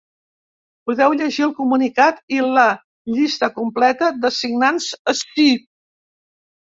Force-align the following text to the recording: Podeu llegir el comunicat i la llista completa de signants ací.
Podeu 0.89 1.11
llegir 1.17 1.43
el 1.47 1.51
comunicat 1.57 2.23
i 2.37 2.39
la 2.55 2.63
llista 3.17 3.49
completa 3.57 4.09
de 4.23 4.31
signants 4.39 4.89
ací. 5.13 5.47